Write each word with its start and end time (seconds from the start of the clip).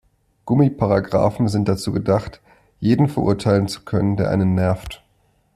Gummiparagraphen 0.45 1.47
sind 1.47 1.67
dazu 1.67 1.91
gedacht, 1.91 2.41
jeden 2.79 3.07
verurteilen 3.07 3.67
zu 3.67 3.81
können, 3.85 4.17
der 4.17 4.31
einen 4.31 4.55
nervt. 4.55 5.03